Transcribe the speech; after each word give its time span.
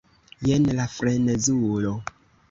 jen 0.47 0.63
la 0.79 0.85
frenezulo! 0.95 1.91